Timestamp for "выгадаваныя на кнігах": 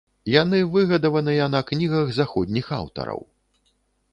0.75-2.09